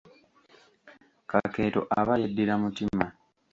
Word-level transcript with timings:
Kakeeto 1.29 1.81
aba 1.99 2.13
yeddira 2.21 2.53
mutima. 2.63 3.05